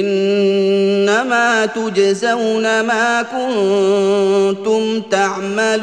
إنما 0.00 1.66
تجزون 1.66 2.80
ما 2.80 3.22
كنتم 3.22 5.00
تعملون. 5.00 5.82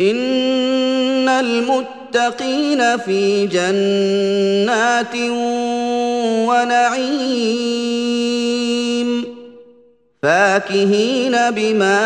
إن 0.00 1.28
المتقين 1.28 2.96
في 2.96 3.46
جنات 3.46 5.14
ونعيم. 6.48 7.66
فاكهين 10.22 11.36
بما 11.50 12.02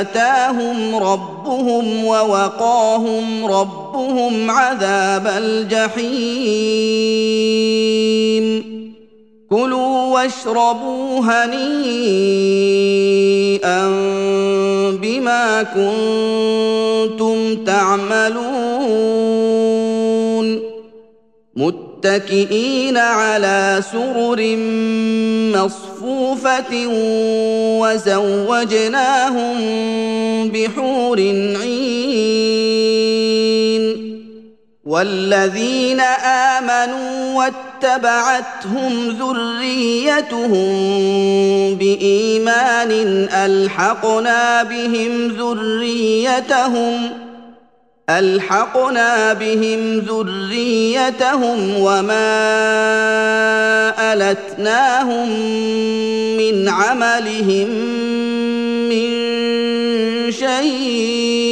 آتاهم 0.00 0.96
ربهم 0.96 2.04
ووقاهم 2.04 3.46
ربهم 3.94 4.50
عذاب 4.50 5.26
الجحيم. 5.26 6.04
كلوا 9.50 10.14
واشربوا 10.14 11.20
هنيئا 11.20 11.58
بما 14.90 15.62
كنتم 15.62 17.64
تعملون. 17.64 18.44
متكئين 21.56 22.96
على 22.96 23.82
سرر 23.92 24.56
مصفوفة 25.56 26.86
وزوجناهم 27.80 29.56
بحور 30.48 31.18
عين 31.18 31.73
والذين 34.94 36.00
آمنوا 36.60 37.34
واتبعتهم 37.34 39.08
ذريتهم 39.08 40.74
بإيمان 41.74 42.90
ألحقنا 43.32 44.62
بهم 44.62 45.28
ذريتهم 45.28 47.10
ألحقنا 48.10 49.32
بهم 49.32 49.98
ذريتهم 49.98 51.76
وما 51.80 52.34
ألتناهم 54.12 55.28
من 56.36 56.68
عملهم 56.68 57.68
من 58.88 59.10
شيء 60.32 61.43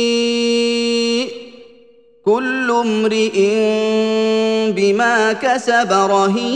كل 2.32 2.68
امرئ 2.70 3.36
بما 4.72 5.32
كسب 5.32 5.92
رهين 5.92 6.52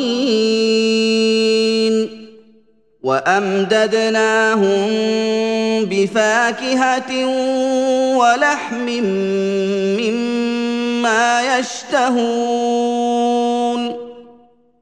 وأمددناهم 3.02 4.86
بفاكهة 5.84 7.26
ولحم 8.16 8.86
مما 10.00 11.58
يشتهون 11.58 13.35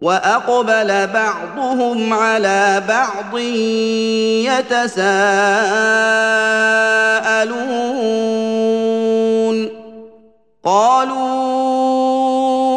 وأقبل 0.00 1.06
بعضهم 1.06 2.12
على 2.12 2.82
بعض 2.88 3.38
يتساءلون. 4.48 5.10
قالوا 10.64 11.60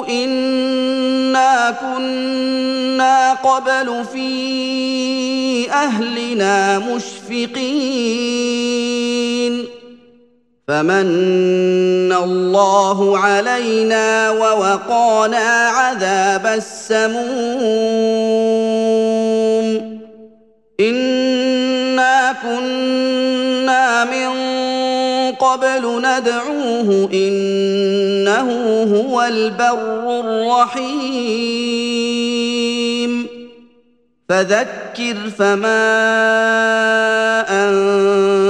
إنا 0.08 1.72
كنا 1.72 3.34
قبل 3.34 4.06
في 4.14 5.72
أهلنا 5.72 6.80
مشفقين. 6.80 8.24
فمن 10.68 12.12
الله 12.12 13.18
علينا 13.18 14.30
ووقانا 14.30 15.68
عذاب 15.68 16.48
السموم. 16.48 17.24
إنا 20.80 22.36
كنا 22.44 24.06
من 24.06 24.32
قبل 25.36 26.02
ندعوه 26.02 27.10
إنه 27.14 28.48
هو 28.96 29.22
البر 29.22 30.20
الرحيم. 30.20 31.44
فذكر 34.30 35.18
فما 35.38 35.84
انت 37.50 38.33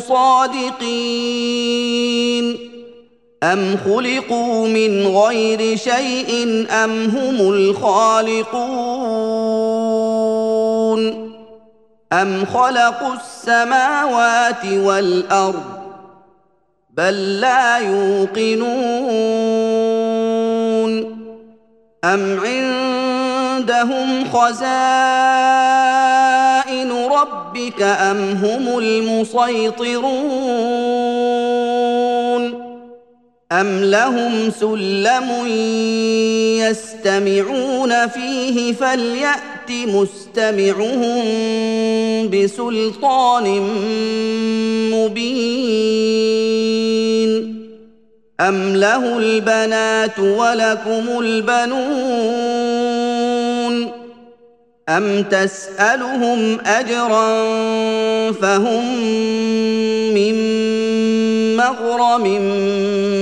صادقين. 0.00 1.90
أم 3.42 3.76
خلقوا 3.84 4.68
من 4.68 5.06
غير 5.06 5.76
شيء 5.76 6.66
أم 6.70 7.04
هم 7.04 7.40
الخالقون؟ 7.40 8.60
أم 12.12 12.44
خلقوا 12.46 13.14
السماوات 13.14 14.64
والأرض 14.72 15.80
بل 16.90 17.40
لا 17.40 17.78
يوقنون؟ 17.78 18.70
أم 22.04 22.40
عندهم 22.40 24.24
خزائن 24.32 25.89
ربك 27.60 27.82
أم 27.82 28.32
هم 28.32 28.78
المسيطرون 28.78 30.10
أم 33.52 33.84
لهم 33.84 34.50
سلم 34.60 35.46
يستمعون 36.60 38.08
فيه 38.08 38.72
فليأت 38.72 39.70
مستمعهم 39.70 41.24
بسلطان 42.30 43.60
مبين 44.92 46.00
أم 48.40 48.76
له 48.76 49.18
البنات 49.18 50.18
ولكم 50.18 51.20
البنون 51.20 52.69
ام 54.90 55.22
تسالهم 55.22 56.58
اجرا 56.66 57.26
فهم 58.32 58.84
من 60.14 60.34
مغرم 61.56 62.24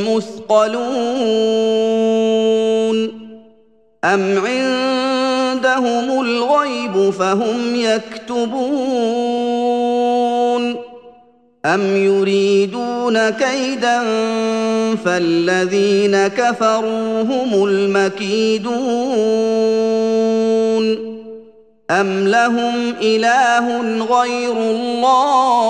مثقلون 0.08 0.98
ام 4.04 4.38
عندهم 4.46 6.20
الغيب 6.20 7.10
فهم 7.10 7.74
يكتبون 7.74 9.18
ام 11.64 11.96
يريدون 11.96 13.30
كيدا 13.30 14.00
فالذين 15.04 16.28
كفروا 16.28 17.22
هم 17.22 17.64
المكيدون 17.64 18.68
ام 21.90 22.28
لهم 22.28 22.94
اله 23.02 23.80
غير 24.04 24.52
الله 24.52 25.68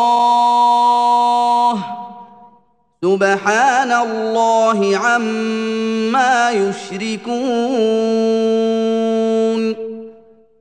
سبحان 3.02 3.92
الله 3.92 4.96
عما 4.96 6.50
يشركون 6.50 7.38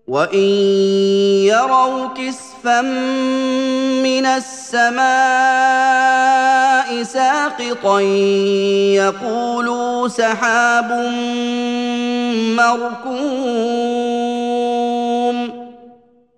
وان 0.07 0.39
يروا 1.50 2.07
كسفا 2.07 2.81
من 4.01 4.25
السماء 4.25 5.07
ساقطا 7.03 8.00
يقولوا 9.01 10.07
سحاب 10.07 10.92
مركوم 12.57 14.17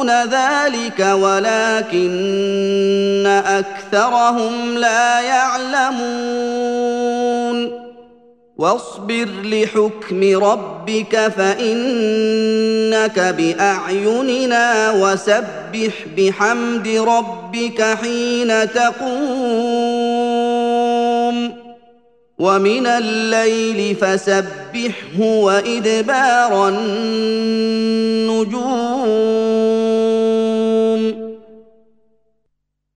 دون 0.00 0.24
ذلك 0.24 1.00
ولكن 1.00 3.26
أكثرهم 3.46 4.78
لا 4.78 5.20
يعلمون. 5.20 6.00
واصبر 8.56 9.28
لحكم 9.44 10.44
ربك 10.44 11.32
فإنك 11.36 13.20
بأعيننا 13.20 14.92
وسبح 14.92 15.92
بحمد 16.16 16.88
ربك 16.88 17.96
حين 18.02 18.72
تقوم. 18.72 19.20
ومن 22.38 22.86
الليل 22.86 23.96
فسبحه 23.96 25.20
وإدبار 25.20 26.68
النجوم. 26.68 29.39